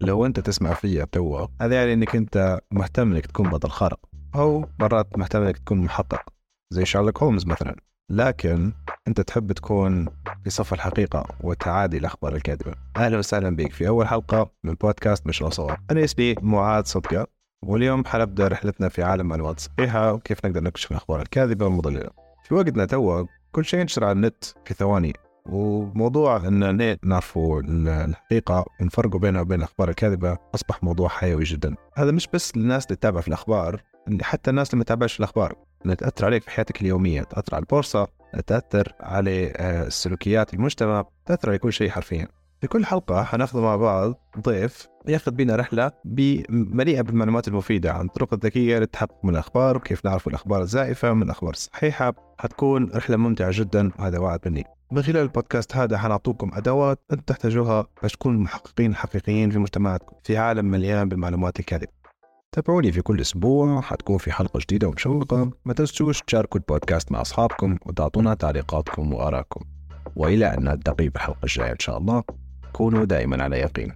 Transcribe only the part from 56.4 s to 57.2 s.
أدوات